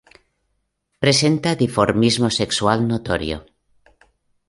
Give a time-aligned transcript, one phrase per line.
[1.03, 3.37] Presenta dimorfismo sexual notorio.